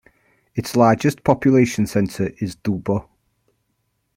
[0.55, 3.07] Its largest population centre is Dubbo.